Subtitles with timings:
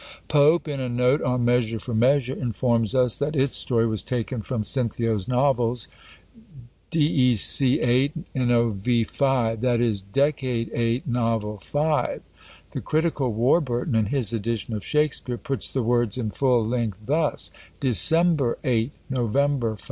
[0.29, 4.41] Pope, in a note on Measure for Measure, informs us, that its story was taken
[4.41, 5.89] from Cinthio's Novels,
[6.89, 7.39] Dec.
[7.61, 8.11] 8.
[8.33, 8.81] Nov.
[8.83, 9.61] 5.
[9.61, 12.23] That is, Decade 8, Novel 5.
[12.71, 17.51] The critical Warburton, in his edition of Shakspeare, puts the words in full length thus,
[17.79, 19.77] December 8, _November 5.